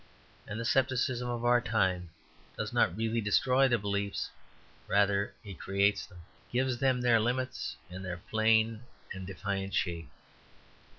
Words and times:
And 0.47 0.59
the 0.59 0.65
scepticism 0.65 1.29
of 1.29 1.45
our 1.45 1.61
time 1.61 2.09
does 2.57 2.73
not 2.73 2.97
really 2.97 3.21
destroy 3.21 3.67
the 3.67 3.77
beliefs, 3.77 4.31
rather 4.87 5.35
it 5.43 5.59
creates 5.59 6.07
them; 6.07 6.21
gives 6.51 6.79
them 6.79 7.01
their 7.01 7.19
limits 7.19 7.75
and 7.87 8.03
their 8.03 8.17
plain 8.17 8.81
and 9.13 9.27
defiant 9.27 9.75
shape. 9.75 10.09